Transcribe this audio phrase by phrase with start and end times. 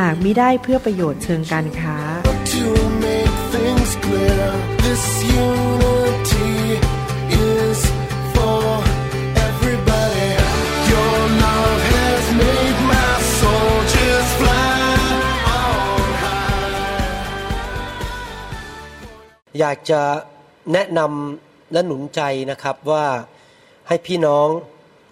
[0.08, 1.96] ากมิได้เพื่อประโยชน์เชิงการค้า
[2.54, 2.66] to
[3.04, 4.46] make things clear.
[4.84, 5.04] This
[5.46, 6.54] unity
[7.50, 7.78] is
[8.34, 8.62] for
[9.48, 10.30] everybody.
[10.92, 14.80] Your love has made my soul just fly
[15.60, 16.72] on high.
[19.58, 20.02] อยากจะ
[20.72, 23.06] แนะนำและหนุนใจนะครับว่า
[23.88, 24.48] ให้พี่น้อง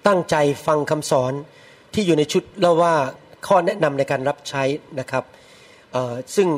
[0.06, 1.32] ตั้งใจฟังคำสอน
[1.94, 2.94] ที่อยู่ในชุดเล่าว่า
[3.46, 4.62] ข้อแนะนำในการรับใช้
[5.00, 5.24] นะครับ
[6.36, 6.48] ซึ่ง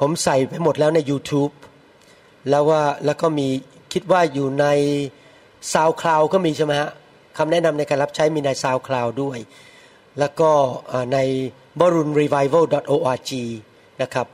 [0.00, 1.52] ผมใส่ไปหมดแล้วใน YouTube
[2.50, 3.48] แล้วว่าแล้วก็มี
[3.92, 4.66] คิดว่าอยู่ใน
[5.72, 6.90] SoundCloud ก็มีใช่ไหมฮะ
[7.38, 9.38] คำแนะนำในการรับใช้มีใน SoundCloud ด้วย
[10.18, 10.50] แล้วก็
[11.12, 11.18] ใน
[11.80, 13.30] b a r u n revival org
[14.02, 14.26] นะครับ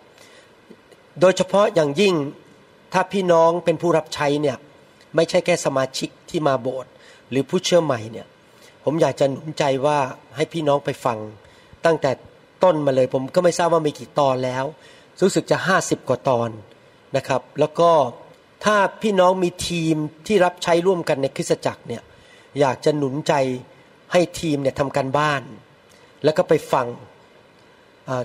[1.20, 2.14] โดยเฉพาะอย่างยิ่ง
[2.92, 4.57] ถ้าพี่น้องเป็นผู้รับใช้เนี่ย
[5.17, 6.91] ไม่ใช่แค่สมาชิกที่มาโบสถ์
[7.31, 8.27] หรือผู้เชื่อใหม่เนี่ย
[8.84, 9.98] ผมอยากจะหนุนใจว่า
[10.36, 11.19] ให้พี่น้องไปฟัง
[11.86, 12.11] ตั้งแต่
[12.64, 14.64] ต้นมาเลย ผมก็ไม่ทราบว่ามีกี่ตอนแล้ว
[15.23, 16.48] รู้สึกจะห้าสิบกว่าตอน
[17.17, 17.91] นะครับ แล้วก็
[18.64, 22.03] ถ้าพี่น้องมีทีมที่รับใช้ร่วมกันในคริสตจักรเนี่ย
[22.61, 23.34] อยากจะหนุนใจ
[24.12, 25.42] ให้ทีมเนี่ยทำการบ้าน
[26.25, 26.86] แล้วก็ไปฟัง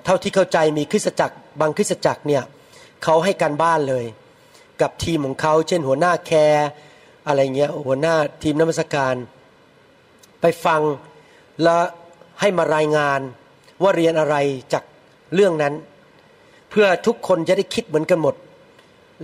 [0.05, 2.43] เท่าที่เข้าใจมีคริสตจักร บางคริสตจักรเนี่ย
[3.03, 4.05] เขาให้การบ้านเลย
[4.81, 6.67] กับทีมของเขาเช่นหัวหน้าแคร์
[7.27, 9.15] อะไรเงี้ยหัวหน้าทีมนมัสการ
[10.45, 10.81] ไปฟัง
[11.63, 11.81] แล้ว
[12.39, 13.19] ให้มารายงาน
[13.81, 14.35] ว่าเรียนอะไร
[14.73, 14.83] จาก
[15.35, 15.73] เรื่องนั้น
[16.69, 18.35] เพื่อทุกคนจะได้คิดเหมือนกันหมด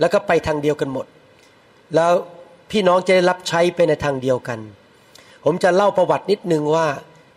[0.00, 1.06] แล้วก็ไปทางเดียวกันหมด
[1.94, 2.12] แล้ว
[2.70, 4.58] พี่น้องจะได้รับใช้ไปในทางเดียวกัน
[5.44, 6.86] ผมจะเล่าประวัตินิดนึงว่า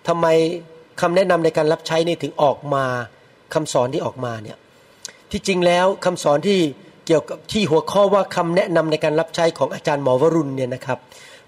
[0.08, 0.26] ทำไม
[1.02, 2.86] คำแนะนำในการรับใช้นี่ถึงออกมา
[3.54, 4.58] คำสอนที่ออกมาเนี่ย
[5.32, 6.60] ที่จริงแล้วคำสอนที่
[7.06, 11.00] เกี่ยวกับที่หัวข้อว่าคำแนะนำในการรับใช้ของอาจารย์หมอวรุณเนี่ยนะครับ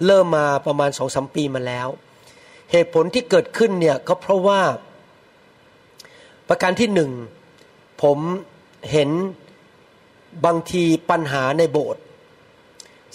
[0.05, 1.87] เริ่มมาประมาณสองสมปีมาแล้ว
[2.71, 4.61] เหตุผลที่เกิดขึ้นเนี่ยก็เพราะว่า
[6.49, 7.11] ประการที่หนึ่ง
[8.03, 8.19] ผม
[8.91, 9.09] เห็น
[10.45, 12.01] บางทีปัญหาในโบสถ์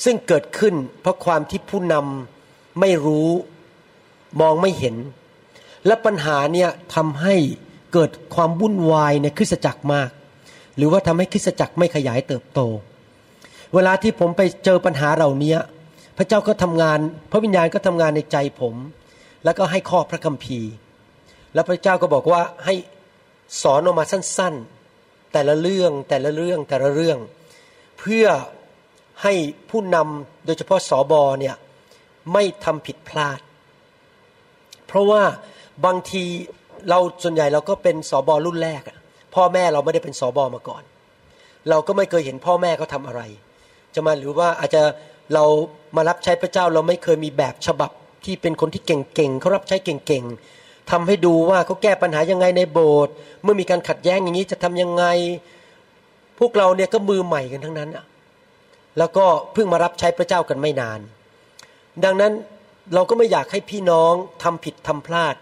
[0.04, 3.28] ซึ่งเกิดขึ้นเพราะความที่ผู้นำไม่รู้
[4.40, 4.96] มองไม่เห็น
[5.86, 7.34] และปัญหาเนี่ยทำให้
[7.92, 10.10] เกิดความวุ่นวายในคริสตจักรมาก
[10.76, 12.60] หรือว่าทำให้คริสตจักรไม่ขยายเติบโต
[13.74, 15.54] เวลาที่ผมไปเจอปัญหาเหล่านี้
[16.16, 16.98] พระเจ้าก็ทำงาน
[17.30, 18.74] พระวิญญาณก็ทำงานในใจผม
[19.44, 20.72] แล้วก็ให้ข้อพระคัมภีร์
[21.54, 22.74] แล้วพระเจ้าก็บอกว่าให้
[23.62, 27.18] สอนออกมาสั้นๆ แต่ละเรื่องแต่ละเรื่องแต่ละเรื่อง
[27.98, 28.26] เพื่อ
[29.22, 29.34] ให้
[29.70, 31.56] ผู้นำโดยเฉพาะสอบอเนี่ย
[32.32, 33.40] ไม่ทำผิดพลาด
[34.86, 35.22] เพราะว่า
[35.84, 36.24] บางที
[36.88, 38.82] เราส่วนใหญ่เราก็เป็นสอบอรุ่นแรก
[39.34, 40.82] พ่อแม่เราไม่ได้เป็นสอบอมาก่อน
[41.68, 43.22] เราก็ไม่เคยเห็นพ่อแม่เขาทำอะไร
[43.94, 44.82] จะมาหรือว่าอาจจะ
[45.34, 45.44] เรา
[45.96, 47.90] มารับใช้พระเจ้าเราไม่เคยมีแบบฉบับ
[48.24, 55.04] ที่เป็นคนที่เก่งๆเขารับใช้เก่งๆทำให้ดูว่าเขาแก้ปัญหายังไงในโบสถ์เมื่อมีการขัดแย้งอย่างนี้จะทำยังไง
[56.38, 57.90] พวกเราเนี่ยก็มือใหม่กันทั้งนั้น
[58.98, 61.00] แล้วก็เพิ่งมารับใช้พระเจ้ากันไม่นาน
[62.04, 62.32] ดังนั้น
[62.94, 64.12] เราก็ไม่อยากให้พี่น้อง
[64.42, 65.34] ทำผิดทำพลาด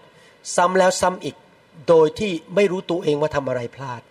[0.57, 1.37] ซ้ำแล้วซ้ำอีก
[1.89, 4.03] โดยที่ไม่รู้ตัวเองว่าทำอะไรพลาด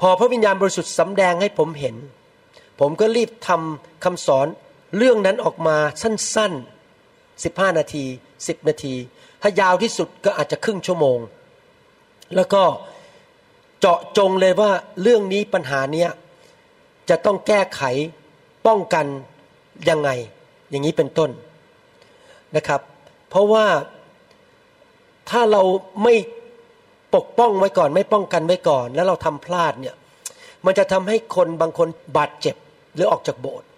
[0.00, 1.96] พอพระวิญญาณบริสุทธิ์สำแดงให้ผมเห็น
[2.80, 4.46] ผมก็รีบทำคำสอน
[4.96, 6.75] เรื่องนั้นออกมาสั้นๆ
[7.44, 8.04] 15 นาที
[8.36, 8.94] 10 นาที
[9.42, 11.18] ถ้ายาวที่สุดก็อาจจะครึ่งชั่วโมง
[12.36, 12.62] แล้วก็
[13.80, 14.70] เจาะจงเลยว่า
[15.02, 16.10] เรื่องนี้ปัญหาเนี้ย
[17.10, 17.82] จะต้องแก้ไข
[18.66, 19.06] ป้องกัน
[19.88, 20.10] ยังไง
[20.70, 21.30] อย่างนี้เป็นต้น
[22.56, 22.80] นะครับ
[23.28, 23.66] เพราะว่า
[25.30, 25.62] ถ้าเรา
[26.02, 26.14] ไม่
[27.14, 29.94] ปกป้องไว้ก่อน ไม่ป้องกันไว้ก่อน แล้วเราทำพลาดเนี่ย
[30.64, 32.56] มันจะทำให้คนบางคนบาดเจ็บ
[32.94, 33.68] หรือออกจากโบสถ์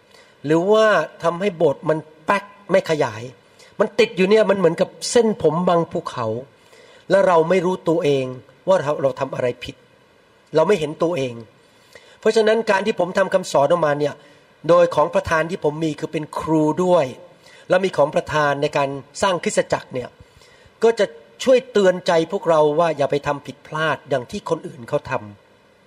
[0.44, 0.86] หรือว่า
[1.24, 3.22] ทำให้โบสถ์มันแป๊กไม่ขยาย
[3.80, 6.26] มันติดอยู่เนี่ยมันเหมือนกับเส้นผมบางภูเขา
[7.10, 8.24] แล้วเราไม่รู้ตัวเอง
[8.68, 9.76] ว่าเราเราทำอะไรผิด
[10.54, 11.34] เราไม่เห็นตัวเอง
[12.20, 14.14] เพราะฉะนั้นการที่ผมทำคำสอนออกมาเนี่ย
[14.68, 17.06] โดยของประธานที่ผมมีคือเป็นครูด้วย
[17.68, 18.88] แล้วมีของประธานในการ
[19.22, 20.08] สร้างคริสตจักรเนี่ย
[20.82, 21.06] ก็จะ
[21.44, 25.12] ช่วยเตือนใจพวกเราว่าอย่าไปทำผิดพลาดอย่างที่คนอื่นเขาท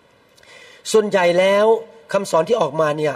[0.07, 1.65] ำส่วนใหญ่แล้ว
[2.13, 3.15] คำสอนที่ออกมาเนี่ย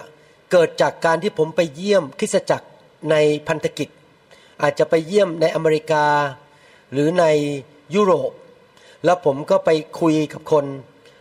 [0.52, 2.68] เกิดจากการที่ผมไปเยี่ยมคริสตจักร
[3.12, 3.16] ใน
[3.48, 3.90] พันธกิจ
[4.62, 6.06] อาจจะไปเยี่ยมในอเมริกา
[6.92, 7.26] หรือใน
[7.96, 8.32] ยุโรป
[9.06, 9.70] แล้วผมก็ไป
[10.00, 10.66] คุยกับคน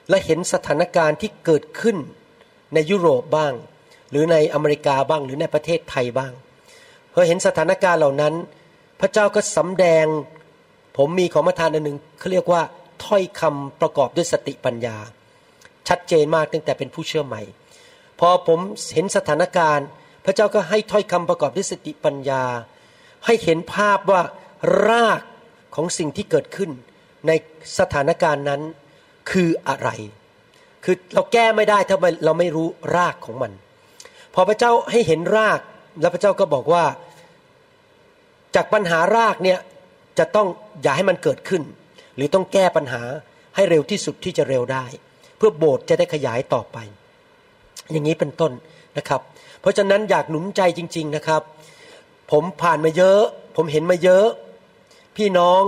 [0.09, 1.97] และเห็นสถานการณ์ที่เกิดขึ้น
[2.75, 3.53] ในยุโรปบ้าง
[4.11, 6.33] หรือในอเมริกาบ้างหรือในประเทศไทยบ้าง
[7.13, 8.35] พอเห็นสถานการณ์เหล่านั้น
[9.01, 10.07] พระเจ้าก็สำแดง
[10.97, 12.63] ผมมีของประทานอันหนึ่งเขาเรียกว่า
[13.05, 14.97] ถ้อยคำประกอบด้วยสติปัญญา
[15.89, 17.43] ชัดเจนมากตั้งแต่เป็นผู้เชื่อใหม่
[18.21, 18.59] พอผม
[18.95, 19.87] เห็นสถานการณ์
[20.25, 22.43] พระเจ้าก็ให้ถ้อยคำประกอบด้วยสติปัญญา
[23.27, 24.23] ให้เห็นภาพว่า
[24.89, 25.21] ราก
[25.75, 26.71] ของสิ่งที่เกิดขึ้น
[27.27, 27.33] ใน
[27.79, 28.61] สถานการณ์นั้น
[29.31, 29.89] คืออะไร
[30.85, 33.53] คือเราแก้ไม่ได้ถ้าเราไม่รู้รากของมัน
[34.35, 35.61] พอพระเจ้าให้เห็นราก
[36.01, 36.85] แล้วพระเจ้าก็บอกว่า
[38.55, 39.59] จากปัญหารากเนี่ย
[40.19, 40.49] จะต้อง
[40.83, 41.63] อย่าให้มันเกิดขึ้น
[42.17, 43.03] หรือต้องแก้ปัญหา
[43.57, 44.85] ให้เร็วที่สุดที่จะเร็วได้
[45.37, 46.79] เพื่อโบสถ์จะได้ขยายต่อไป
[47.93, 48.53] อย่างนี้เป็นต้น
[48.99, 49.21] นะครับ
[49.61, 51.43] เพราะฉะนั้นอยากหนุนใจจริง ๆนะครับ
[52.31, 53.21] ผมผ่านมาเยอะ
[53.57, 54.27] ผมเห็นมาเยอะ
[55.17, 55.63] พี่น้อง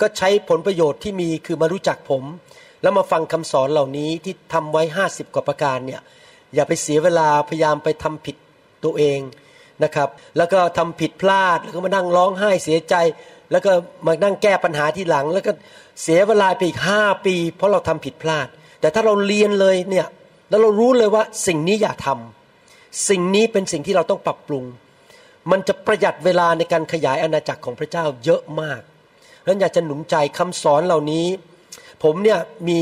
[0.00, 2.24] ก็ใช้ผลประโยชน์ที่มีคือมารู้จักผม
[2.82, 6.00] แล้วมาฟังคำสอนเหล่านี้ที่ทำไว้ห้าสิบกว่าประการเนี่ย
[6.54, 8.36] อย่าไปเสียเวลาพยายามไปทำผิด
[8.84, 9.20] ตัวเอง
[9.84, 12.94] นะครับ แล้วก็ทำผิดพลาดแล้วก็มานั่งร้องไห้เสียใจ
[13.50, 13.72] แล้วก็
[14.06, 15.52] มานั่งแก้ปัญหาที่หลัง แล้วก็
[16.02, 18.46] เสียเวลาไปอีกห้าปี เพราะเราทำผิดพลาด
[18.80, 20.06] แต่ถ้าเราเรียนเลยเนี่ย
[20.50, 24.64] แล้วเรารู้เลยว่าสิ่งนี้อย่าทำสิ่งนี้เป็นสิ่งที่เราต้องปรับปรุง
[25.50, 28.80] มันจะประหยัดเวลาในการขยายอาณาจักรของพระเจ้าเยอะมาก
[29.42, 31.26] ดังนั้นอยากจะหนุนใจคำสอนเหล่านี้
[32.02, 32.80] ผมเนี่ยมี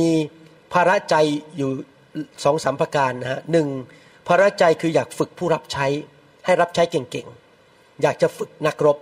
[0.72, 1.16] ภาระใจ
[1.56, 1.70] อยู่
[2.44, 3.68] สองสามประการนะฮะหนึ่ง
[4.28, 5.86] ภาระใจคืออยากฝึกผู้รับใช้
[6.44, 8.98] ให้รับใช้เก่งๆ อยากจะฝึกนักรบ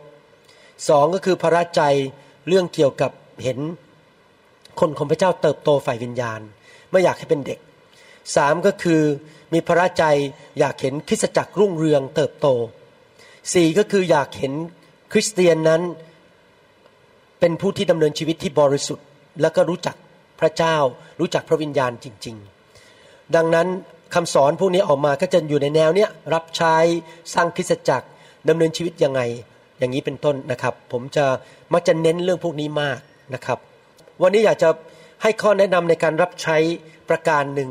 [0.88, 1.82] สองก็คือภาระใจ
[2.48, 3.10] เรื่องเกี่ยวกับ
[3.42, 3.58] เห็น
[4.80, 6.40] คนของพระเจ้าเติบโตฝ่ายวิญญาณ
[6.90, 7.58] ไม่อยากให้เป็นเด็ก
[8.36, 9.02] สามก็คือ
[9.52, 10.04] มีภาระใจ
[10.58, 12.48] อยากเห็นคริสจักรรุ่งเรืองเติบโต
[13.52, 14.52] สี่ก็คืออยากเห็น
[15.12, 15.82] คริสเตียนนั้น
[17.40, 19.06] เป็นผู้ที่ดำเนินชีวิตที่บริสุทธิ์
[19.40, 19.96] แล้วก็รู้จัก
[20.40, 20.76] พระเจ้า
[21.20, 22.36] รู้จักพระวิญญาณจริง
[22.84, 23.68] ๆ ดังนั้น
[24.14, 26.76] คำสอนพวกนี้ออกมาก็จะอยู่ในแนวเนี้ยรับใช้
[27.34, 28.06] สร้างคริสตจักร
[28.48, 29.20] ดำเนินชีวิตยังไง
[29.78, 31.24] อย่างนี้เป็นต้นนะครับ ผมจะ
[31.72, 32.98] มักจะเน้นเรื่องพวกนี้มาก
[33.34, 33.58] นะครับ
[34.22, 34.68] วันนี้อยากจะ
[35.22, 36.56] ให้ข้อแนะนำในการรับใช้
[37.08, 37.70] ประการหนึ่ง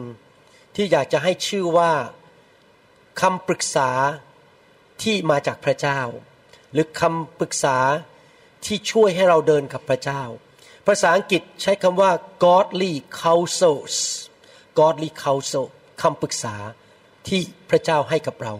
[0.75, 1.91] ที่อยากจะให้ชื่อว่า
[3.21, 3.89] คำปรึกษา
[5.01, 5.99] ที่มาจากพระเจ้า
[6.71, 7.77] หรือคำปรึกษา
[8.65, 10.23] ที่ช่วยให้เราเดินกับพระเจ้า
[10.87, 12.11] ภาษาอังกฤษใช้คำว่า
[12.45, 13.95] godly counsels
[14.79, 15.65] godly counsel
[16.01, 16.55] คำปรึกษา
[17.27, 18.53] ที่พระเจ้าให้กับเรา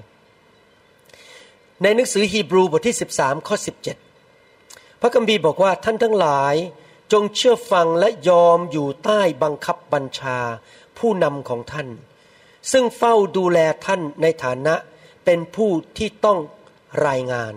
[1.81, 3.55] ในหนังสือฮีบรูบทที่ 13 ข้อ
[4.27, 6.55] 17 พระคัมภีร์บอกว่าท่านทั้งหลาย
[7.13, 10.37] จงเชื่อฟังและยอมอยู่ใต้บังคับบัญชา
[10.97, 11.87] ผู้นำของท่าน
[12.71, 14.75] ซึ่งเฝ้าดูแลท่านในฐานะ
[15.25, 16.39] เป็นผู้ที่ต้อง
[17.07, 17.53] รายงาน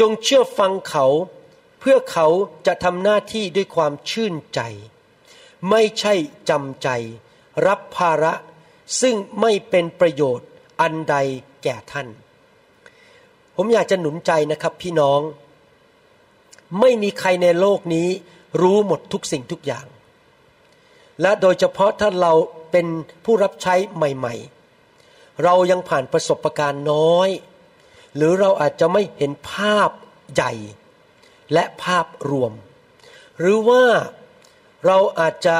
[0.00, 1.06] จงเชื่อฟังเขา
[1.80, 2.26] เพื่อเขา
[2.66, 4.60] จะทำหน้าที่ด้วยความชื่นใจ
[5.70, 6.14] ไม่ใช่
[6.50, 6.88] จำใจ
[7.66, 8.32] รับภาระ
[9.00, 10.48] ซึ่งไม่เป็นประโยชน์
[10.80, 11.16] อันใด
[11.62, 12.08] แก่ท่าน
[13.56, 15.20] ผมอยากจะหนุนใจนะครับพี่น้อง
[16.80, 18.08] ไม่มีใครในโลกนี้
[18.60, 19.86] รู้หมดทุกสิ่งทุกอย่าง
[21.20, 22.32] และโดยเฉพาะถ้าเรา
[22.70, 22.86] เป็น
[23.24, 24.53] ผู้รับใช้ใหม่ ๆ
[25.42, 27.28] เรายังผ่านประสบการณ์น้อย
[28.16, 29.90] หรือเราอาจจะไม่เห็นภาพ
[30.34, 30.52] ใหญ่
[31.52, 32.52] และภาพรวม
[33.38, 33.84] หรือว่า
[34.86, 35.56] เราอาจจะ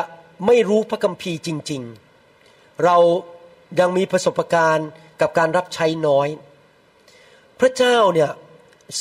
[0.46, 1.82] ไม่รู้พระคัมภีร์จริง
[2.32, 2.96] ๆ เรา
[3.80, 4.88] ยังมีประสบการณ์
[5.20, 6.28] กับการรับใช้น้อย
[7.60, 8.30] พระเจ้าเนี่ย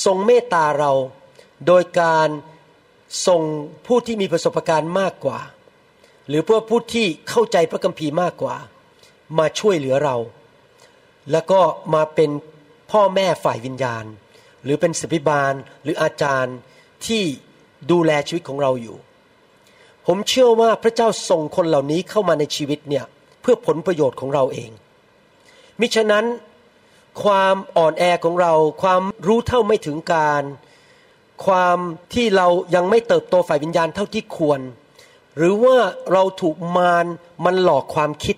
[0.05, 0.91] ทรงเมตตาเรา
[1.67, 2.29] โดยการ
[3.27, 3.41] ส่ง
[3.87, 5.39] ผู้ที่มีประสบการณ์มากกว่า
[6.27, 8.55] หรือพวกผู้ที่เข้าใจพระคัมภีร์มากกว่า
[9.39, 10.15] มาช่วยเหลือเรา
[11.31, 11.59] แล้วก็
[11.93, 12.29] มาเป็น
[12.91, 14.05] พ่อแม่ฝ่ายวิญญาณ
[14.63, 15.53] หรือเป็นสิบิบาล
[15.83, 16.55] หรืออาจารย์
[17.05, 17.23] ที่
[17.91, 18.97] ดูแลชีวิตของเราอยู่
[20.07, 23.05] ผมเชื่อว่าพระเจ้าส่งคนเหล่านี้เข้ามาในชีวิตเนี่ย
[23.41, 24.71] เพื่อผลประโยชน์ของเราเอง
[25.79, 26.25] มิฉะนั้น
[27.23, 30.43] ความอ่อนแอของเรา ความรู้เท่าไม่ถึงการ
[31.45, 31.77] ความ
[32.13, 34.59] ที่เรายังไม่เติบโตฝ่ายวิญญาณเท่าที่ควร
[35.37, 35.75] หรือว่า
[36.11, 37.05] เราถูกมาร
[37.45, 38.35] มันหลอกความคิด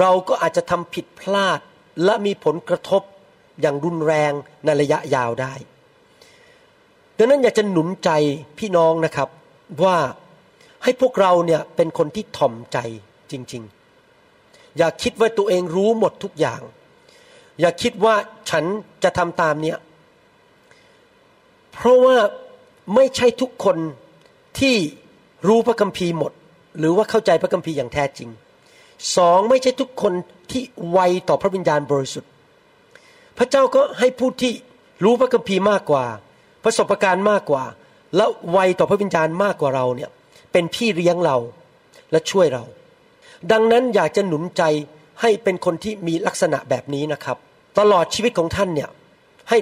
[0.00, 1.60] เราก็อาจจะทำผิดพลาด
[2.04, 3.02] และมีผลกระทบ
[3.60, 4.32] อย่างรุนแรง
[4.64, 5.54] ในระยะยาวได้
[7.18, 8.10] ดังนั้นอยากจะหนุนใจ
[8.58, 9.28] พี่น้องนะครับ
[9.84, 9.96] ว่า
[10.82, 12.78] ให้พวกเราเนี่ยเป็นคนที่ถ่อมใจ
[13.30, 13.62] จริง
[14.18, 16.60] ๆ อย่าคิดว่าตัวเองรู้หมดทุกอย่าง
[17.60, 18.14] อย่าคิดว่า
[18.50, 18.64] ฉัน
[19.04, 19.78] จะทำตามเนี้ย
[21.72, 22.16] เพราะว่า
[22.94, 23.76] ไม่ใช่ทุกคน
[24.58, 24.76] ที่
[25.48, 26.32] รู้พระคัมภีร์หมด
[26.78, 28.28] หรือว่าเข้าใจพระคัมภีร์อย่างแท้จริง
[29.16, 30.12] สองไม่ใช่ทุกคน
[30.50, 32.30] ที่ไวต่อพระวิญญาณบริสุทธิ์
[33.38, 34.52] พระเจ้าก็ให้ผู้ที่
[35.04, 36.04] รู้พระคัมภีร์มากกว่า
[36.64, 37.64] ประสบการณ์มากกว่า
[38.16, 40.10] และไวต่อพระวิญญาณมากกว่าเราเนี่ย
[40.52, 41.36] เป็นพี่เลี้ยงเรา
[42.12, 42.64] และช่วยเรา
[43.52, 44.62] ดังนั้นอยากจะหนุนใจ
[45.20, 47.36] ให้เป็นคนที่มีลักษณะแบบนี้นะครับ
[47.78, 48.90] ตลอดชีวิตของท่านเนี่ย
[49.48, 49.58] ให้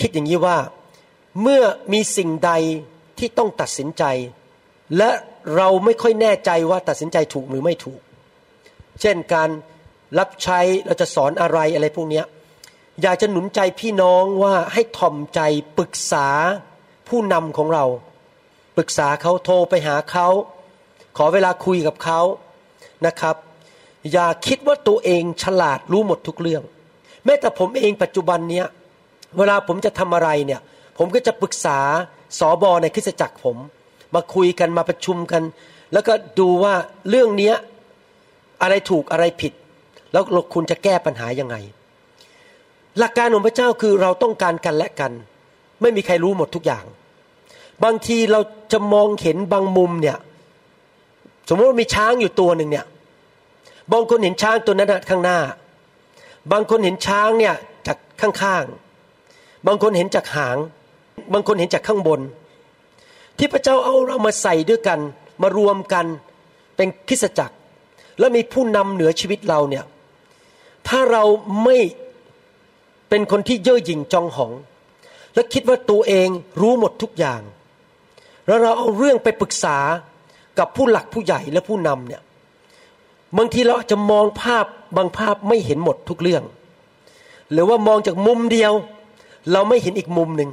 [0.00, 0.58] คิดอย่างนี้ว่า
[1.42, 2.52] เมื่อมีสิ่งใด
[3.18, 4.04] ที่ต้องตัดสินใจ
[4.96, 5.10] และ
[5.56, 8.00] เราไม่ค่อยแน่ใจว่าตัดสินใจถูกหรือไม่ถูก
[9.02, 9.50] เช่นการ
[10.18, 12.22] รับใช้เราจะสอนอะไรอะไรพวกนี้
[13.02, 15.40] อยากจะหนุนใจพี่น้องว่าให้ถ่อมใจ
[15.76, 16.26] ปรึกษา
[17.08, 17.84] ผู้นำของเรา
[18.76, 20.28] ปรึกษาเขาโทรไปหาเขา
[21.16, 22.20] ขอเวลาคุยกับเขา
[23.06, 23.36] นะครับ
[24.12, 26.62] อย่าคิดว่าตัวเองฉลาดรู้หมดทุกเรื่อง
[27.24, 28.66] แม้แต่ผมเองปัจจุบันเนี้ย
[29.38, 30.60] เวลาผมจะทำอะไรเนี่ย
[30.98, 31.78] ผมก็จะปรึกษา
[32.38, 33.56] สอบอในคริสตจักรผม
[34.14, 35.42] มาคุยกันมาประชุมกัน
[35.92, 36.74] แล้วก็ดูว่า
[37.10, 37.54] เรื่องเนี้ย
[38.62, 39.52] อะไรถูกอะไรผิด
[40.12, 41.56] แล้วคุณจะแก้ปัญหายังไง
[42.98, 45.12] หลักการของพระเจ้าคือเราต้องการกันและกัน
[45.80, 46.84] ไม่มีใครรู้หมดทุกอย่าง
[47.84, 48.40] บางทีเรา
[48.72, 50.18] จะมองเห็นบางมุมเนี่ย
[51.48, 52.86] สมมติว่ามีช้างอยู่ตัวหนึ่งเนี่ย
[53.92, 55.38] บางคนเห็นช้างตัวนั้นข้างหน้า
[56.52, 57.54] บางคนเห็นช้างเนี่ย
[57.86, 60.56] จากข้างๆ บางคนเห็นจากหาง
[61.32, 62.20] บางคนเห็นจากข้างบน
[63.38, 65.00] ที่พระเจ้าเอาเรามาใส่ด้วยกัน
[65.42, 66.06] มารวมกัน
[66.76, 67.56] เป็นคริสจักร
[68.18, 69.84] แล้วมีผู้นำเหนือชีวิตเราเนี่ย
[70.88, 71.24] ถ้าเรา
[71.64, 71.76] ไม่
[73.08, 74.52] เป็นคนที่เย่อหยิ่งจองหอง
[75.34, 76.28] และคิดว่าตัวเอง
[76.60, 77.40] รู้หมดทุกอย่าง
[78.46, 79.78] แล้วเราเอาเรื่องไปปรึกษา
[80.58, 82.22] กับผู้หลักผู้ใหญ่และผู้นำเนี่ย
[83.38, 84.66] บางทีเราอาจจะมองภาพ
[84.96, 86.42] บางภาพไม่เห็นหมดทุกเรื่อง
[87.52, 88.72] หรือว่ามองจากมุมเดียว
[89.52, 90.50] เราไม่เห็นอีกมุมหนึ่ง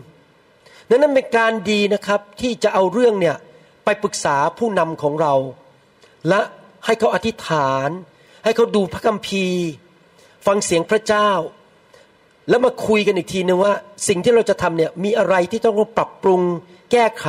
[0.89, 3.36] ดังนั้นเป็นการดีนะครับที่จะเอาเรื่องเนี่ย
[3.84, 5.34] ไปปรึกษาผู้นำของเรา
[6.30, 6.39] และ
[6.86, 7.89] ให้เขาอธิษฐาน
[8.43, 9.65] ให้เขาดูพระคัมภีร์
[10.45, 11.29] ฟังเสียงพระเจ้า
[12.50, 13.74] แล้วมาคุยกันอีกทีนึงว่า
[14.07, 16.41] สิ่งที่เราจะทำเนี่ยมีอะไรที่ต้องปรับปรุง
[16.91, 17.27] แก้ไข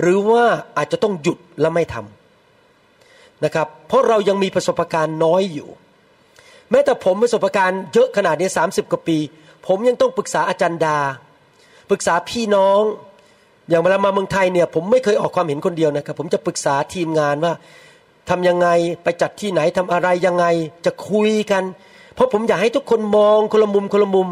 [0.00, 0.44] หรือว่า
[0.76, 5.68] อาจจะต้องหยุดและไม่ทำนะครับ เพราะเรายังมีประสบการณ์น้อยอยู่
[6.70, 9.18] แม้แต่ผมประสบการณ์เยอะขนาดนี้สามสิบกว่าปี
[9.66, 10.98] ผมยังต้องปรึกษาอาจารย์ดา
[11.90, 12.82] ปรึกษาพี่น้อง
[13.68, 17.52] อย่างเวลามาเมืองไทยเนี่ยผมไม่เคยออกความเห็นคนเดียวนะครับ ผมจะปรึกษาทีมงานว่า
[18.30, 18.68] ทำยังไง
[19.02, 20.46] ไปจัดที่ไหนทำอะไรยังไง
[20.86, 21.64] จะคุยกัน
[22.14, 24.28] เพราะผมอยากให้ทุกคนมองคนละมุมคนละมุม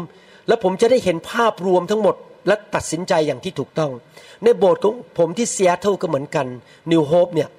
[0.47, 2.15] แล้วผมจะได้เห็นภาพรวมทั้งหมด
[2.47, 3.91] และตัดสินใจอย่างที่ถูกต้อง
[4.43, 6.47] ในโบสถ์ของผมที่เซียเท่าก็เหมือนกัน
[6.91, 7.49] นิวโฮปเนี่ย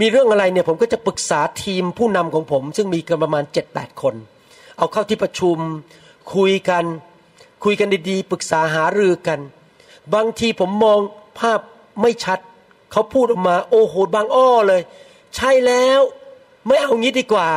[0.00, 4.14] มีเรื่องอะไรเนี่ยผมก็จะปรึกษาทีมผู้นำของผม ซึ่งมีกันประมาณ 7-8 คน
[4.78, 5.56] เอาเข้าที่ประชุม
[6.34, 6.84] คุยกัน
[7.64, 9.40] คุยกันดีๆ ปรึกษาหารือกัน
[10.14, 10.98] บางทีผมมอง
[11.38, 11.60] ภาพ
[12.02, 12.38] ไม่ชัด
[12.92, 14.82] เขาพูดออกมาโอ้โหบางอ้อเลย
[15.36, 16.00] ใช่แล้ว
[16.66, 17.48] ไม่เอางี้ดีกว่า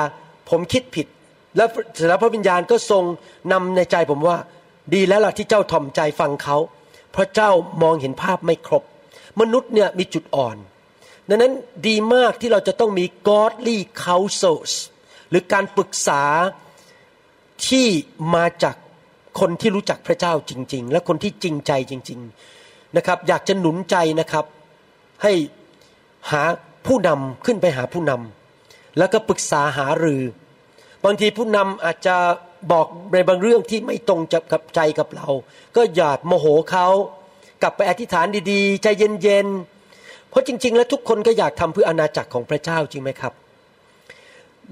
[0.49, 1.07] ผมคิดผิด
[1.55, 3.03] แล้วเสร็จแล้วพระวิญญาณก็ทรง
[3.51, 4.37] นำในใจผมว่า
[4.93, 6.57] ดีแล้วล่ะที่เจ้าถ่อมใจฟังเขา
[7.11, 8.83] เพราะเจ้ามองเห็นภาพไม่ครบ
[9.39, 10.57] มนุษย์เนี่ยมีจุดอ่อน
[11.27, 11.53] ดังนั้น
[11.87, 14.73] ดีมากที่เราจะต้องมี godly counsels
[15.29, 16.23] หรือการปรึกษา
[17.67, 17.87] ที่
[18.35, 18.75] มาจาก
[19.39, 22.19] คนที่รู้จักพระเจ้าจริง ๆ และคนที่จริงใจจริง
[22.57, 24.45] ๆนะครับ อยากจะหนุนใจนะครับ
[25.23, 25.33] ให้
[26.31, 26.43] หา
[26.87, 30.21] ผู้นำขึ้นไปหาผู้นำแล้วก็ปรึกษาหารือ
[31.05, 32.15] บางทีผู้นำอาจจะ
[32.71, 34.21] บอกในบางเรื่องที่ไม่ตรง
[34.51, 35.27] กับใจกับเรา
[35.75, 36.87] ก็อย่าโมโหเขา
[37.61, 38.87] กลับไปอธิษฐานดีๆ ใจ
[39.23, 43.33] เย็นๆ เพราะจริง ๆ แล้วทุกคนก็อยากทำเพื่ออาณาจักรของพระเจ้าจริงไหมครับ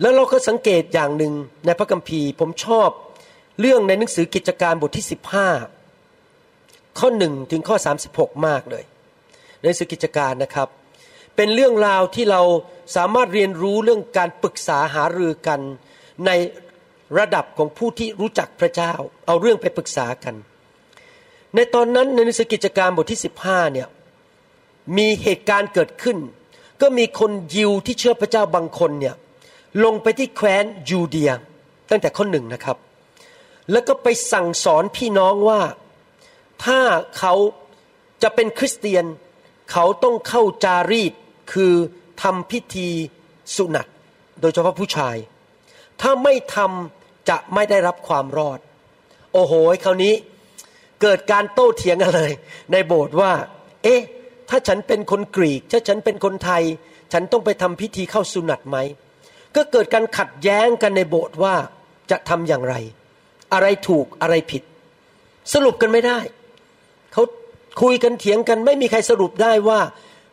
[0.01, 1.33] แล้วเราก็สังเกตอย่างหนึ่ง
[1.65, 2.89] ในพระคัมภีร์ ผมชอบ
[3.59, 5.05] เรื่องในหนังสือกิจการบทที่
[6.01, 7.75] 15 ข้อหนึ่งถึงข้อ
[8.09, 8.83] 36 มากเลย
[9.59, 10.67] ในหนังสือกิจการนะครับ
[11.37, 12.41] เป็นเรื่องราวที่เรา
[12.95, 15.59] สามารถเรียนรู้เรื่องการปรึกษาหารือกัน
[16.25, 16.31] ใน
[17.17, 18.93] ระดับของผู้ที่รู้จักพระเจ้า
[19.25, 20.35] เอาเรื่องไปปรึกษากัน
[21.55, 23.87] ในตอนนั้นในหนังสกิจการบทที่ 15เนี่ย
[24.97, 26.17] มีเหตุการณ์เกิดขึ้น
[26.81, 29.15] ก็มีคนยิวที่เชื่อพระเจ้าบางคนเนี่ย
[29.83, 31.31] ลงไปที่แคว้นยูเดีย
[31.89, 32.77] ตั้งแต่ข้อหนึ่งนะครับ
[33.71, 35.61] แล้วก็ไปสั่งสอนพี่น้องว่า
[36.65, 36.79] ถ้า
[37.17, 37.33] เขา
[38.23, 39.05] จะเป็นคริสเตียน
[39.71, 41.13] เขาต้องเข้าจารีต
[41.51, 41.73] คือ
[42.23, 42.89] ทำพิธี
[43.55, 43.87] สุนัต
[44.41, 45.15] โดยเฉพาะผู้ชาย
[46.01, 48.59] ถ้าไม่ทำจะไม่ได้รับความรอด
[49.33, 49.53] โอ้โห
[49.85, 50.13] คราวนี้
[51.01, 52.31] เกิดการโต้เถียงกันเลย
[52.71, 53.31] ในโบสถ์ว่า
[53.83, 54.01] เอ๊ะ
[54.49, 56.63] ถ้าฉันเป็นคนกรีก ถ้าฉันเป็นคนไทย
[57.13, 58.77] ฉันต้องไปทำพิธีเข้าสุนัตไหม
[59.55, 61.55] ก็เกิดการขัดแย้งกันในโบสถ์ว่า
[62.11, 62.75] จะทำอย่างไร
[63.53, 64.63] อะไรถูกอะไรผิด
[65.53, 66.19] สรุปกันไม่ได้
[67.13, 67.23] เขา
[67.81, 69.79] คุยกันเถียงกันไม่มีใครสรุปได้ว่า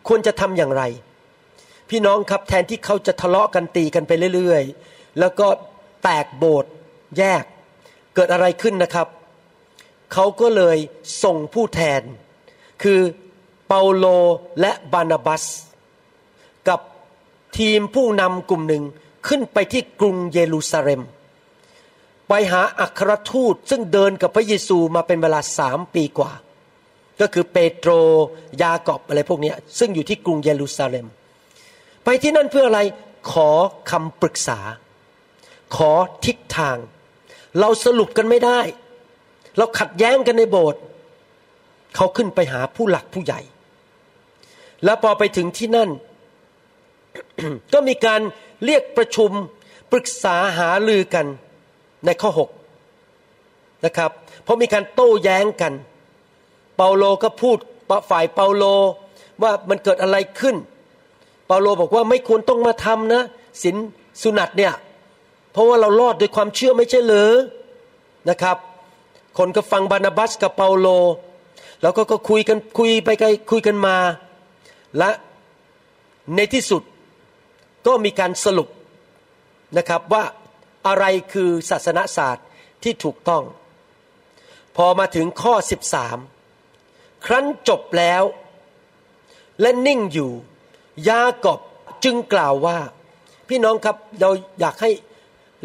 [0.09, 0.83] ควรจะทำอย่างไร
[1.91, 5.49] พี่น้องครับแทนที่เขาจะทะเลาะกันตีกันไปเรื่อย ๆ แล้วก็
[6.03, 6.73] แตกโบสถ์
[7.19, 7.45] แยก
[8.15, 9.09] เกิดอะไรขึ้นนะครับ
[10.13, 10.77] เขาก็เลย
[11.23, 12.03] ส่งผู้แทน
[12.83, 13.01] คือ
[13.69, 14.07] เปาโล
[14.61, 15.45] และบานาบัส
[16.69, 16.81] กับ
[17.59, 18.85] ทีมผู้นำกลุ่มหนึ่ง
[19.29, 21.03] ขึ้นไปที่กรุงเยรูซาเล็ม
[22.29, 26.33] ไปหาอัครทูตซึ่งเดินกับพระเยซูมาเป็นเวลาสามปีกว่า
[27.21, 27.91] ก็คือเปโตร
[28.63, 31.07] ยากอบอะไรพวกนี้ซึ่งอยู่ที่กรุงเยรูซาเล็ม
[32.05, 32.81] ไปที่นั่นเพื่ออะไร
[33.33, 33.51] ขอ
[33.91, 34.59] คำปรึกษา
[35.77, 35.93] ขอ
[36.25, 36.77] ทิศทาง
[37.61, 38.61] เราสรุปกันไม่ได้
[39.59, 40.81] เราขัดแย้งกันในโบสถ์
[41.97, 43.41] เขาขึ้นไปหาผู้หลักผู้ใหญ่
[44.85, 45.91] แล้วพอไปถึงที่นั่น
[47.73, 48.21] ก็มีการ
[48.65, 49.31] เรียกประชุม
[49.93, 51.27] ปรึกษาหาลือกัน
[52.07, 52.51] ในข้อหก
[53.85, 54.11] นะครับ
[54.43, 55.73] เพราะมีการโต้แย้งกัน
[56.77, 57.59] เปาโลก็พูด
[58.11, 58.65] ฝ่ายเปาโล
[59.43, 60.57] ว่ามันเกิดอะไรขึ้น
[61.47, 63.23] เปาโลบอกว่าไม่ควรต้องมาทำนะ
[63.63, 63.77] สิน
[64.23, 64.73] สุนัตเนี่ย
[65.53, 67.33] เพราะว่าเรารอดด้วยความเชื่อไม่ใช่เหรือ
[68.31, 68.57] นะครับ
[69.39, 70.89] คนก็ฟังบานาบัสกับเปาโล
[71.83, 73.09] แล้วก็ก็คุยกันคุยไป
[73.51, 73.97] คุยกันมา
[74.99, 75.11] และ
[76.37, 76.83] ในที่สุด
[77.87, 78.69] ก็มีการสรุป
[79.77, 80.25] นะครับว่า
[80.87, 82.47] อะไรคือศาสนศาสตร์
[82.83, 83.43] ที่ถูกต้อง
[84.77, 86.34] พอมาถึงข้อ 13
[87.27, 88.23] ครั้นจบแล้ว
[89.61, 90.31] และนิ่งอยู่
[91.09, 91.61] ยากอบ
[92.05, 92.79] จึงกล่าวว่า
[93.49, 94.91] พี่น้องครับเราอยากให้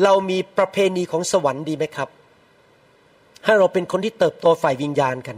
[0.04, 2.10] เรามีประเพณีของสวรรค์ดีไหมครับ
[3.46, 5.38] ให้เราเป็นคนที่เติบโตฝ่ายวิญญาณกัน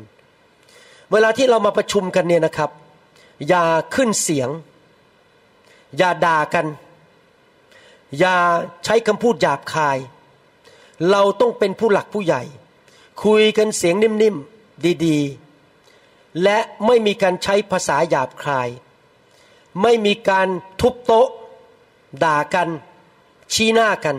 [1.12, 2.70] เวลาที่เรามาประชุมกันเนี่ยนะครับ
[3.48, 4.50] อย่าขึ้นเสียง
[5.98, 6.66] อย่าด่ากัน
[8.20, 8.36] อย่า
[8.86, 9.98] ใช้คำพูดหยาบคาย
[11.12, 12.44] เราต้องเป็นผู้หลักผู้ใหญ่
[13.24, 15.51] คุยกันเสียงนิ่มๆดีๆ
[16.44, 18.70] และไม่มีการใช้ภาษาหยาบคาย
[19.82, 20.48] ไม่มีการ
[20.82, 21.28] ทุบโต๊ะ
[22.24, 22.70] ด่ากัน
[23.54, 24.16] ชี้หน้ากัน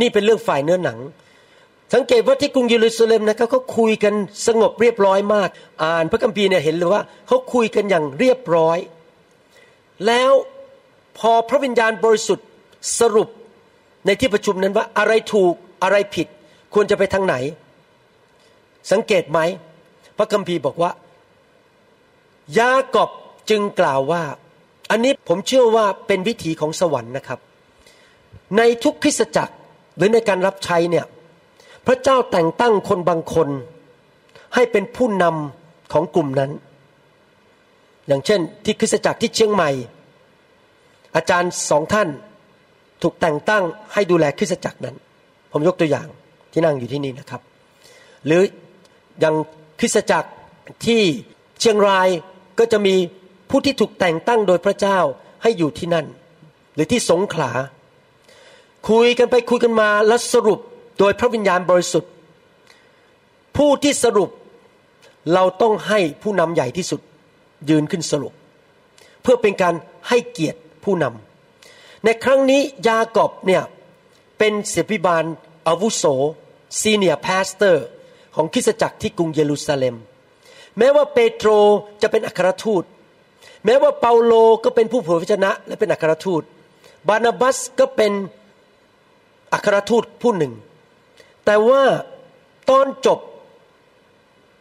[0.00, 0.98] นี่เป็นเรื่องฝ่ายเนื้อหนัง
[1.94, 4.14] สังเกตว่าที่กรุงเยรูซาเล็มนะครับเขาคุยกัน
[4.46, 5.48] สงบเรียบร้อยมาก
[5.82, 8.78] อ่านพระคัมภีร์เนี่ยเห็นเลยว่าเขาคุยกันอย่างเรียบร้อย
[10.06, 10.32] แล้ว
[11.18, 12.46] พอพระวิญญาณบริสุทธิ์
[12.98, 13.28] สรุป
[14.06, 16.26] ในที่ประชุมนั้นว่าอะไรถูกอะไรผิด
[16.74, 17.34] ควรจะไปทางไหน
[18.92, 19.40] สังเกตไหม
[20.18, 20.90] พระคัมภีร์บอกว่า
[22.58, 23.10] ยากอบ
[23.50, 24.22] จึงกล่าวว่า
[24.90, 27.38] อันนี้ผมเชื่อว่าเป็นวิถีของสวรรค์นะครับ
[28.56, 29.54] ในทุกคริสจักร
[29.96, 31.06] หรือในการรับใช้เนี่ย
[31.86, 33.48] พระเจ้าแต่งตั้งคนบางคน
[34.54, 36.50] ให้เป็นผู้นำของกลุ่มนั้น
[38.06, 39.70] อย่างเช่น ที่คริสจักรที่เชียงใหม่
[41.16, 42.08] อาจารย์สองท่าน
[43.02, 44.96] ถูกแต่งตั้งให้ดูแลคริสจักรนั้น
[45.52, 46.06] ผมยกตัวอย่าง
[46.52, 47.40] ที่นั่งอยู่ที่นี่นะครับ
[48.26, 48.42] หรือ
[49.20, 49.34] อย่าง
[49.80, 50.30] คริสจักร
[50.86, 51.02] ที่
[51.60, 52.08] เชียงราย
[52.60, 52.96] ก็จะมี
[53.50, 54.98] ผู้ที่ถูกแต่งตั้งโดยพระเจ้า
[55.42, 56.06] ให้อยู่ที่นั่น
[56.74, 57.50] หรือที่สงขลา
[58.88, 60.60] คุยกันไปคุยกันมาแล้วสรุป
[60.98, 62.10] โดยพระวิญญาณบริสุทธิ์
[63.56, 64.30] ผู้ที่สรุป
[65.34, 67.00] เราต้องให้ผู้นำใหญ่ที่สุด
[67.70, 68.32] ยืนขึ้นสรุป
[69.22, 69.74] เพื่อเป็นการ
[70.08, 73.62] ให้เกียรติผู้นำในครั้งนี้ยากอบเนี่ย
[74.38, 75.24] เป็นศิษยาภิบาล
[75.68, 76.04] อาวุโส
[76.80, 77.84] senior pastor
[78.34, 79.96] ของคริสตจักรที่กรุงเยรูซาเล็ม
[80.80, 81.50] แม้ว่าเปโตร
[82.02, 82.84] จะเป็นอัครทูต
[83.64, 84.32] แม้ว่าเปาโล
[84.64, 86.42] ก็เป็นผู้เผยพระวจนะ และเป็นอัครทูต
[87.08, 88.12] บานาบัสก็เป็น
[89.52, 90.52] อัครทูตผู้หนึ่ง
[91.44, 91.82] แต่ว่า
[92.70, 93.18] ตอนจบ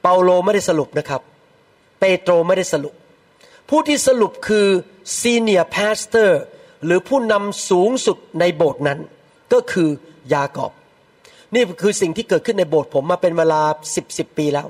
[0.02, 1.22] เปาโลไม่ได้สรุปนะครับ
[2.00, 2.94] เปโตรไม่ได้สรุป
[3.70, 4.68] ผู้ที่สรุปคือ
[5.20, 6.40] senior pastor
[6.86, 9.00] หรือผู้นำสูงสุดในโบสถ์นั้น
[9.54, 9.90] ก็คือ
[10.34, 10.72] ยากอบ
[11.54, 13.62] นี่คือสิ่งที่เกิดขึ้นในโบสถ์ผมมาเป็นเวลา
[13.96, 14.68] สิบสิบปีแล้ว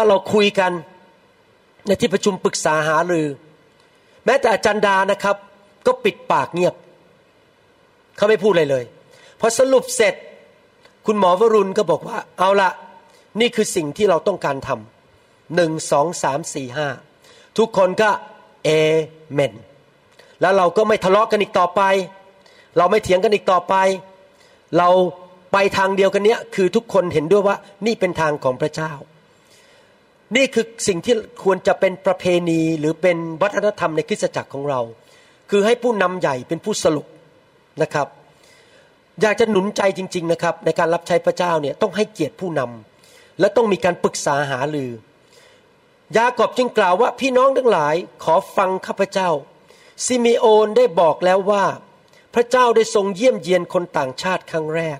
[0.00, 0.72] ถ้าเราคุยกัน
[1.86, 3.26] ในที่ประชุมปรึกษาหารือ
[4.24, 5.36] แม้แต่อาจารย์ดานะครับ
[5.86, 6.74] ก็ปิดปากเงียบ
[8.16, 8.84] เขาไม่พูดอะไรเลย
[9.40, 10.14] พอสรุปเสร็จ
[11.06, 12.70] คุณหมอวรุณก็บอกว่า เอาละ
[13.40, 16.88] นี่คือสิ่งที่เราต้องการทำหนึ่งสองสามสี่ห้า
[17.58, 18.10] ทุกคนก็
[18.64, 18.68] เอ
[19.32, 19.52] เมน
[20.40, 21.82] แล้วเราก็ไม่ทะเลาะกันอีกต่อไป
[22.76, 23.74] เราไม่เถียงกันอีกต่อไป
[24.78, 24.88] เรา
[25.52, 27.56] ไปทางเดียวกันเนี้ยคือทุกคนเห็นด้วยว่า
[27.86, 28.92] นี่เป็นทางของพระเจ้า
[30.36, 31.14] นี่คือสิ่งที่
[31.44, 34.80] ควรจะเป็นประเพณีหรือเป็นวัฒนธรรมในคริสตจักรของเรา
[35.50, 37.06] คือให้ผู้นำใหญ่เป็นผู้สรุป
[37.82, 38.08] นะครับ
[39.20, 44.90] อยากจะหนุนใจจริง ๆนะครับ ในการรับใช้พระเจ้าเนี่ยต้องให้เกียรติผู้นำและต้องมีการปรึกษาหารือ
[46.16, 49.30] ยากอบจึงกล่าวว่าพี่น้องทั้งหลายขอฟังข้าพเจ้า
[50.06, 51.64] สิเมโอนได้บอกแล้วว่า
[52.34, 54.98] พระเจ้าได้ทรงเยี่ยมเยียนคนต่างชาติครั้งแรก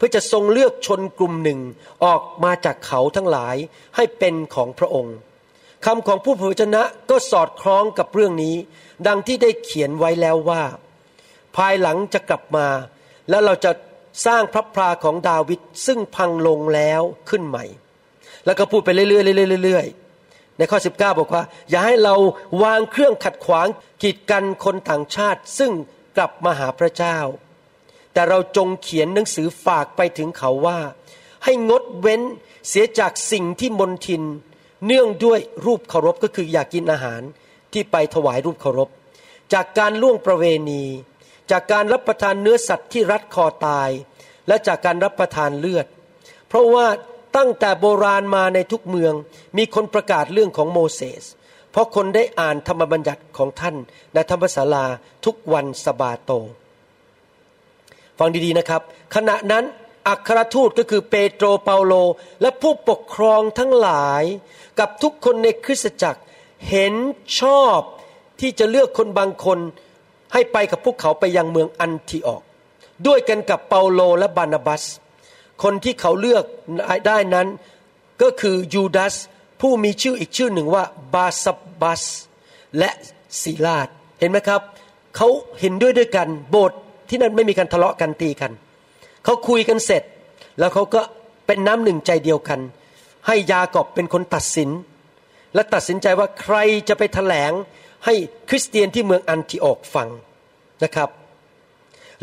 [0.00, 1.60] เพื่อจะทรงเลือกชนกลุ่มหนึ่ง
[2.04, 3.56] ออกมาจากเขาทั้งหลาย
[3.96, 5.16] ให้เป็นของพระองค์
[5.84, 8.56] คำของผู้เผยพระวจนะก็สอดคล้องกับเรื่องนี้
[9.06, 10.62] ดังที่ได้เขียนไว้แล้วว่า
[11.56, 12.66] ภายหลังจะกลับมา
[13.28, 13.72] แล้วเราจะ
[14.26, 17.64] สร้างพลับพลาของดาวิดซึ่งพังลงแล้วขึ้นใหม่
[18.46, 22.14] แล้วก็พูดไปเรื่อยๆเรื่อยๆเรื่อยๆในข้อ 19 บอกว่า อย่าให้เรา
[22.62, 23.66] วางเครื่องขัดขวาง
[24.02, 25.72] กีดกันคนต่างชาติ ซึ่ง
[26.16, 27.18] กลับมาหาพระเจ้า
[28.12, 30.78] แต่เราจงเขียนหนังสือฝากไปถึงเขาว่า
[31.44, 32.22] ให้งดเว้น
[32.68, 34.22] เสียจากสิ่งที่มนทิน
[34.86, 37.22] เนื่องด้วยรูปเคารพก็คืออยากกินอาหาร
[37.72, 38.88] ที่ไปถวายรูปเคารพ
[39.52, 40.82] จากการล่วงประเวณี
[41.50, 43.90] จากการรับประทานเนื้อสัตว์ที่รัดคอตาย
[44.48, 45.86] และจากการรับประทานเลือด
[46.48, 46.86] เพราะว่า
[47.36, 49.14] ตั้งแต่โบราณมาในทุกเมือง
[49.58, 51.24] มีคนประกาศเรื่องของโมเสส
[51.70, 53.76] เพราะคนได้อ่านธรรมบัญญัติของท่าน
[54.14, 54.86] ในธรรมศาลา
[55.24, 56.32] ทุกวันสบาโต
[58.20, 58.82] ฟังดีๆนะครับ
[59.14, 59.64] ขณะนั้น
[60.08, 61.94] อัครทูตก็คือเปโตรเปาโล
[62.40, 64.22] และผู้ปกครองทั้งหลาย
[64.78, 66.20] กับทุกคนในคริสตจักร
[66.70, 66.94] เห็น
[67.40, 67.80] ชอบ
[68.40, 69.58] ที่จะเลือกคนบางคน
[70.32, 72.42] ให้ไปกับพวกเขาไปยังเมืองอันทิออก
[73.06, 74.82] ด้วยกันกับเปาโลและบานาบัส
[75.62, 76.44] คนที่เขาเลือก
[77.06, 77.46] ได้นั้น
[78.22, 79.14] ก็คือยูดาส
[79.60, 81.46] ผู้มีชื่ออีกชื่อหนึ่งว่าบาส
[81.82, 82.02] บัส
[82.78, 82.90] และ
[83.40, 84.60] ซีลาดเห็นไหมครับ
[85.16, 85.28] เขา
[85.60, 88.52] เห็นด้วยด้วยกันโบสถ์ ที่นั่นไม่มีการทะเลาะกันตีกัน
[89.24, 90.02] เขาคุยกันเสร็จ
[90.58, 91.00] แล้วเขาก็
[91.46, 92.60] เป็นน้ำหนึ่งใจเดียวกัน
[93.26, 94.70] ให้ยากอบเป็นคนตัดสิน
[95.54, 96.56] และตัดสินใจว่าใคร
[96.88, 97.52] จะไปถแถลง
[98.04, 98.14] ให้
[98.48, 100.08] คริสเตียนที่เมืองอันทิโอกฟัง
[100.84, 101.10] นะครับ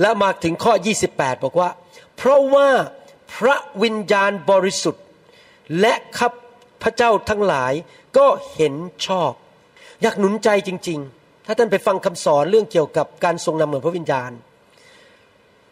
[0.02, 0.74] และมาถึงข้อ
[1.10, 1.70] 28 บอกว่า
[2.18, 2.70] เพราะว่า
[3.36, 5.04] พระวิญญาณบริสุทธิ์
[5.80, 6.30] และข้า
[6.84, 7.74] พระเจ้าทั้งหลาย
[8.18, 8.74] ก็เห็น
[9.06, 9.32] ชอบ
[10.02, 14.32] อยากหนุนใจจริง ๆ ถ้าท่านไปฟังคำสอนเรื่องเกี่ยวกับการทรงนำเหมือนพระวิญญาณ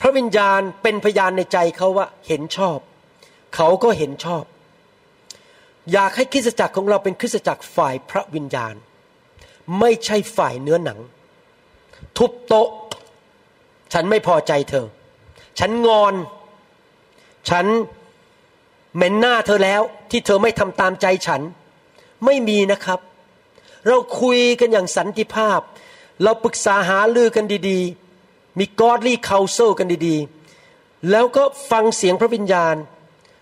[0.06, 2.80] ระวิญญาณเป็นพยานในใจเขาว่าเห็นชอบ
[3.56, 4.44] เขาก็เห็นชอบ
[5.92, 8.76] อยากให้คริสตจักรของเราเป็นคริสตจักรฝ่ายพระวิญญาณ
[9.80, 11.00] ไม่ใช่ฝ่ายเนื้อหนัง
[12.18, 12.70] ทุบโต๊ะ
[13.94, 14.86] ฉันไม่พอใจเธอ
[15.60, 16.14] ฉันงอน
[17.50, 17.66] ฉัน
[18.96, 21.42] เหม็นหน้าเธอแล้วที่เธอไม่ทำตามใจฉัน
[22.26, 23.00] ไม่มีนะครับ
[23.88, 25.60] เราคุยกันอย่างสันติภาพ
[26.24, 28.05] เราปรึกษาหาลือกันดีๆ
[28.60, 32.76] มี godly counsel กันดีๆ แล้วก็ฟังเสียงพระวิญญาณ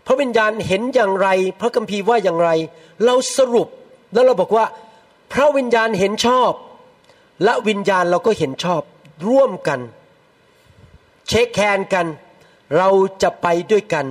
[0.05, 1.27] พระวิญญาณเห็นอย่างไร
[1.59, 2.49] พระคัมภีร์ว่าอย่างไร
[3.05, 3.67] เราสรุป
[4.13, 4.65] แล้วเราบอกว่า
[5.33, 6.51] พระวิญญาณเห็นชอบ
[7.43, 8.81] และวิญญาณเราก็เห็นชอบ
[9.27, 9.79] ร่วมกัน
[11.27, 12.07] เช็คแคนกัน
[12.77, 12.89] เรา
[13.21, 14.07] จะไปด้วยกัน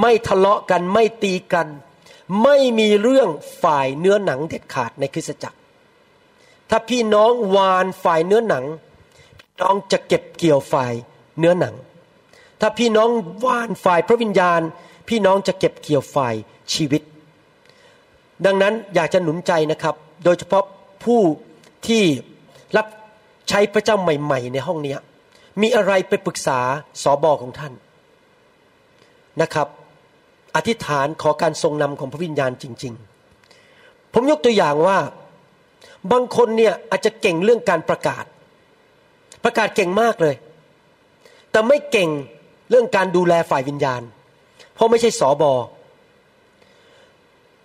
[0.00, 1.68] ไม่ทะเลาะกันไม่ตีกัน
[2.42, 3.28] ไม่มีเรื่อง
[3.62, 5.58] ฝ่ายเนื้อหนังเด็ดขาดในคริสตจักร
[6.70, 8.64] ถ้าพี่น้องวานฝ่ายเนื้อหนัง
[9.60, 10.92] น้องจะเก็บเกี่ยวฝ่าย
[11.38, 11.74] เนื้อหนัง
[12.60, 13.08] ถ้าพี่น้อง
[13.44, 14.60] ว่านฝ่ายพระวิญญาณ
[15.08, 16.34] พี่น้องจะเก็บเกี่ยวฝ่าย
[16.74, 17.02] ชีวิต
[18.44, 19.94] ดังนั้นอยากจะหนุนใจนะครับ
[20.24, 20.64] โดยเฉพาะ
[21.04, 21.20] ผู้
[21.86, 22.02] ที่
[22.76, 22.86] รับ
[23.48, 24.96] ใช้พระเจ้าใหม่ ๆ ในห้องนี้
[25.60, 26.58] มีอะไรไปปรึกษา
[27.02, 27.72] สอบอของท่าน
[29.42, 29.68] นะครับ
[30.56, 32.94] อธิษฐานขอการทรงนำของพระวิญญาณจริง
[33.54, 34.98] ๆ ผมยกตัวอย่างว่า
[36.12, 38.24] บางคนเนี่ยอาจจะเก่งเรื่องการประกาศ
[39.44, 40.34] ประกาศเก่งมากเลย
[41.50, 42.10] แต่ไม่เก่ง
[42.70, 44.02] เรื่องการดูแลฝ่ายวิญญาณ
[44.74, 45.52] เพราะไม่ใช่สอบอ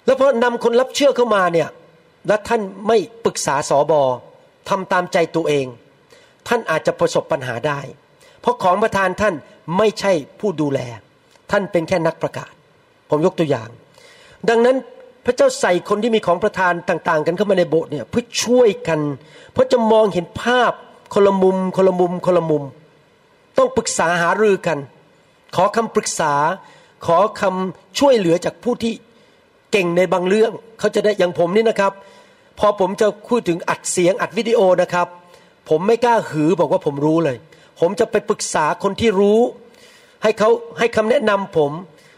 [0.05, 1.69] แล้วพอนำคนรับเชื่อเข้ามาเนี่ย
[2.27, 4.01] และท่านไม่ปรึกษาสอบอ
[4.69, 5.65] ทำตามใจตัวเอง
[6.47, 7.79] ท่านอาจจะประสบปัญหาได้
[8.41, 9.33] เพราะของประธานท่าน
[9.77, 10.79] ไม่ใช่ผู้ดูแล
[11.51, 12.51] ท่านเป็นแค่นักประกาศ
[13.09, 13.69] ผมยกตัวอย่าง
[14.49, 14.77] ดังนั้น
[15.25, 18.99] พระเจ้าใส่คนที่มีของประทานต่าง ๆ กันเข้ามาในโบสถ์เนี่ยเพื่อช่วยกัน
[19.53, 20.71] เพราะจะมองเห็นภาพ
[21.13, 22.63] คนละมุมคนละมุมคนละมุม
[23.57, 24.79] ต้องปรึกษาหารือกัน
[25.55, 26.33] ขอคำปรึกษา
[27.05, 28.93] ขอคำช่วยเหลือจากผู้ที่
[29.71, 31.93] เก่งในบางเรื่อง เขาจะได้อย่างผมนี่นะครับ
[32.59, 35.07] พอผมจะพูดถึงอัดเสียงอัดวิดีโอนะครับ
[35.69, 37.37] ผมไม่กล้าหือบอกว่าผมรู้เลย
[37.79, 39.39] ผมจะไปปรึกษาคนที่รู้
[40.23, 40.49] ให้เขา
[40.79, 41.71] ให้คำแนะนำผม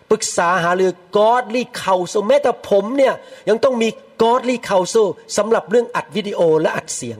[0.09, 3.13] ปรึกษาหารือ godly counsel แม้แต่ผมเนี่ย
[3.49, 3.89] ยังต้องมี
[4.21, 7.19] godly counsel สำหรับเรื่องอัดวิดีโอและอัดเสียง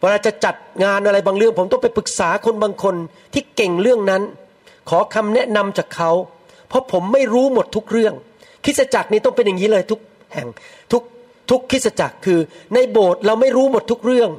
[0.00, 2.94] เวลาจะจัดงานอะไรบางเรื่อง ผมต้องไปปรึกษาคนบางคน
[3.32, 4.22] ที่เก่งเรื่องนั้น
[4.90, 6.10] ขอคำแนะนำจากเขา
[6.68, 8.14] เพราะผมไม่รู้หมดทุกเรื่อง
[8.64, 10.00] คริสจักรนี้ต้องเป็นอย่างนี้เลยทุก
[10.34, 10.48] แห่ง
[10.92, 11.02] ทุก
[11.50, 12.38] ทุกคริสจักรคือ
[12.74, 14.30] ในโบสถ์เราไม่รู้หมดทุกเรื่อง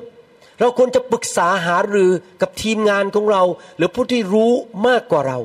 [0.59, 3.43] เราควรจะปรึกษาหารือกับทีมงานของเรา
[3.77, 4.51] หรือผู้ที่รู้
[4.87, 5.39] มากกว่าเรา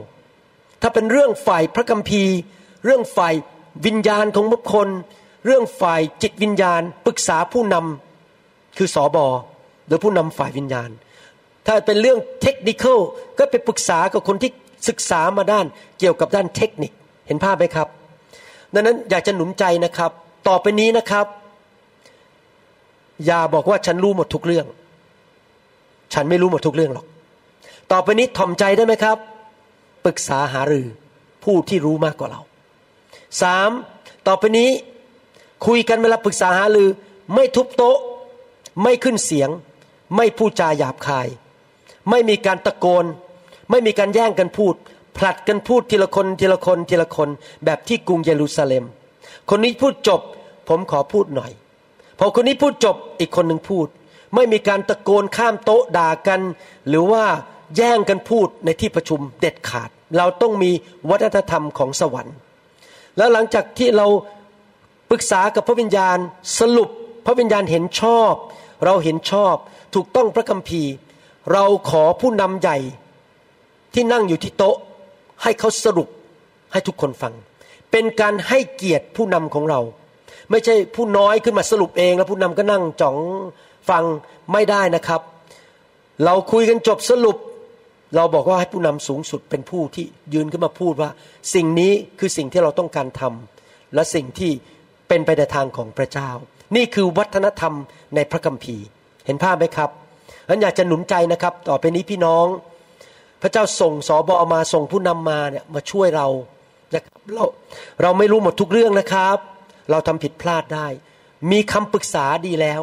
[0.83, 2.37] ถ้าเป็นเรื่องฝ่ายพระคัมภีร์
[2.85, 3.35] เรื่องฝ่าย
[3.87, 4.89] วิญญาณของบุคคล
[5.47, 9.27] เรื่องฝ่ายจิตวิญญาณ ปรึกษาผู้นำคือสอบอ
[9.87, 10.91] หรือผู้นำฝ่ายวิญญาณ
[11.67, 12.85] ถ้าเป็นเรื่องเทคนิค
[13.39, 14.51] ก็ไปปรึกษากับคนที่
[14.89, 15.67] ศึกษามาด้าน
[15.99, 16.93] เกี่ยวกับด้านเทคนิค
[17.27, 17.89] เห็นภาพไหมครับ
[18.75, 20.11] ดังนั้นอยากจะหนุนใจนะครับ
[20.49, 21.27] ต่อไปนี้นะครับ
[23.27, 24.67] อย่าบอกว่าฉันรู้หมดทุกเรื่อง
[26.15, 27.07] ฉันไม่รู้หมดทุกเรื่องหรอก
[27.93, 29.17] ต่อไปนี้ถ่อมใจได้ไหมครับ
[30.05, 30.87] ปรึกษาหารือ
[31.45, 32.41] ผู้ที่รู้มากกว่าเรา
[33.43, 33.71] สาม
[34.27, 34.69] ต่อไปนี้
[35.67, 36.89] คุยกันเวลาปรึกษาหารือ
[37.35, 37.99] ไม่ทุบโต๊ะ
[38.83, 39.51] ไม่ขึ้นเสียง
[40.17, 41.29] ไม่พูดจาหยาบคาย
[42.11, 43.05] ไม่มีการตะโกน
[43.71, 44.75] ไม่มีการแย่งกันพูด
[45.17, 47.29] ผลัดกันพูดทีละคนทีละคนทีละคน
[47.65, 48.85] แบบที่กรุงเยรูซาเล็ม
[49.51, 50.21] คนนี้พูดจบ
[50.69, 51.53] ผมขอพูดหน่อย
[52.19, 53.87] พอคนนี้พูดจบอีกคนหนึ่งพูด
[54.35, 56.41] ไม่มีการตะโกนข้ามโต๊ะด่ากัน
[56.89, 57.25] หรือว่า
[57.77, 60.71] แย่งกันพูดในที่ประชุมเด็ดขาด เราต้องมี
[61.11, 62.37] วัฒนธรรมของสวรรค์
[63.17, 64.07] แล้วหลังจากที่เรา
[65.11, 66.19] ปรึกษากับพระวิญญาณ
[66.59, 66.89] สรุป
[67.27, 68.33] พระวิญญาณเห็นชอบ
[68.85, 69.55] เราเห็นชอบ
[69.97, 70.93] ถูกต้องพระคัมภีร์
[71.53, 72.79] เราขอผู้นำใหญ่
[73.95, 74.77] ที่นั่งอยู่ที่โต๊ะ
[75.43, 76.09] ให้เขาสรุป
[76.73, 77.35] ให้ทุกคนฟัง
[77.91, 79.81] เป็นการให้เกียรติผู้นำของเรา
[80.51, 83.17] ไม่ใช่ผู้น้อยขึ้นมาสรุปเอง แล้วผู้นำก็นั่งจ้อง
[83.91, 84.05] ฟัง
[84.53, 85.21] ไม่ได้นะครับ
[86.25, 87.37] เราคุยกันจบสรุป
[88.17, 90.05] เราบอกว่าให้ผู้นำสูงสุดเป็นผู้ที่
[90.35, 91.11] ยืนขึ้นมาพูดว่า
[91.55, 94.53] สิ่งนี้คือสิ่งที่เราต้องการทำและสิ่งที่
[95.09, 96.31] เป็นไปในทางของพระเจ้า
[96.77, 97.75] นี่คือวัฒนธรรม
[98.15, 98.87] ในพระคัมภีร์
[99.27, 99.91] เห็นภาพไหมครับ
[100.49, 102.47] ฉันอยากจะหนุนใจนะครับ ต่อไปนี้พี่น้อง
[103.43, 106.29] พระเจ้าส่งสอบอมาส่งผู้นำมาเนี่ยมาช่วยเรา
[106.95, 107.45] นะครับเรา
[108.03, 109.39] เราไม่รู้หมดทุกเรื่องนะครับ
[109.91, 110.87] เราทำผิดพลาดได้
[111.51, 112.83] มีคำปรึกษาดีแล้ว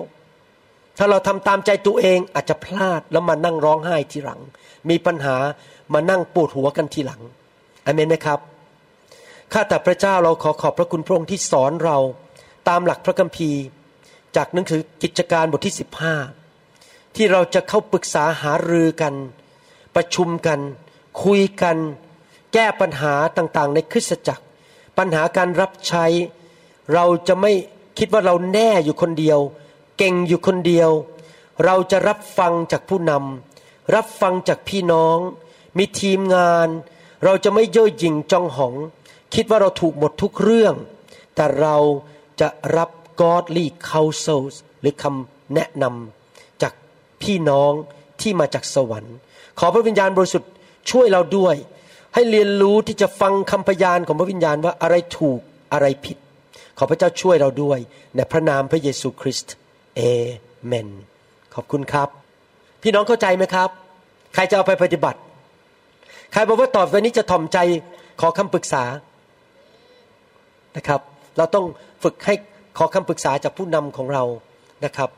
[0.98, 4.42] ถ้าเราทำตามใจตัวเองอาจจะพลาดแล้วมานั่งร้องไห้ทีหลัง
[4.90, 5.36] มีปัญหา
[5.94, 7.22] มานั่งปวดหัวกันทีหลัง
[7.86, 8.40] อเมนไหมครับ
[9.54, 11.98] ข้าแต่พระเจ้าเราขอขอบพระคุณพระองค์ที่สอนเรา
[12.70, 13.62] ตามหลักพระคัมภีร์
[14.36, 15.76] จากหนังสือกิจการบทที่
[16.50, 19.14] 15 ที่เราจะเข้าปรึกษาหารือกัน
[19.96, 20.60] ประชุมกัน
[21.24, 21.78] คุยกัน
[22.54, 24.44] แก้ปัญหาต่างๆ ในคริสตจักร
[24.98, 26.06] ปัญหาการรับใช้
[26.94, 27.52] เราจะไม่
[27.98, 29.40] คิดว่าเราแน่อยู่คนเดียว
[29.98, 30.90] เก่งอยู่คนเดียว
[31.66, 35.18] เราจะรับฟังจากผู้นำรับฟังจากพี่น้อง
[35.78, 36.68] มีทีมงาน
[37.24, 38.74] เราจะไม่เย่อหยิ่งจองหอง
[39.34, 40.76] คิดว่าเราถูกหมดทุกเรื่อง
[41.36, 41.76] แต่เรา
[42.42, 42.90] จะรับ
[43.22, 46.74] godly counsels หรือคำแนะนำจาก
[47.22, 47.72] พี่น้อง
[48.22, 49.16] ที่มาจากสวรรค์
[49.60, 50.52] ขอพระวิญญาณบริสุทธิ์
[50.92, 51.56] ช่วยเราด้วย
[52.14, 55.40] ให้เรียนรู้ที่จะฟังคำพยานของพระวิญญาณว่าอะไรถูก
[55.74, 56.18] อะไรผิด
[56.78, 57.80] ขอพระเจ้าช่วยเราด้วย
[58.16, 59.54] ในพระนามพระเยซูคริสต์
[59.96, 60.02] เอ
[60.66, 60.90] เมน
[61.56, 62.10] ขอบคุณครับ
[62.82, 63.70] พี่น้องเข้าใจไหมครับ
[64.34, 65.20] ใครจะเอาไปปฏิบัติ
[66.32, 67.58] ใครบอกว่าต่อไปนี้จะถ่อมใจ
[68.22, 68.84] ขอคำปรึกษา
[70.78, 71.02] นะครับ
[71.38, 71.66] เราต้อง
[72.04, 72.34] ฝึกให้
[72.78, 74.24] ขอคำปรึกษาจากผู้นำของเรา
[74.86, 75.10] นะครับ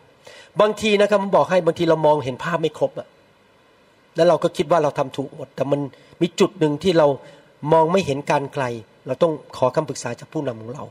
[0.62, 3.08] บางทีนะครับผมบอกให้บางทีเรามองเห็นภาพไม่ครบอะ
[4.16, 5.80] แล้วเราก็คิดว่าเราทำถูกหมด แต่มัน
[6.22, 7.08] มีจุดหนึ่งที่เรา
[7.72, 8.64] มองไม่เห็นการไกล
[9.08, 10.86] เราต้องขอคำปรึกษาจากผู้นำของเรา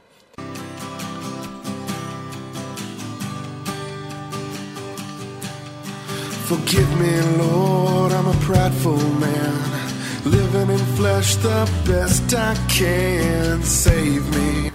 [10.34, 13.62] Living in flesh the best I can.
[13.62, 14.43] Save me.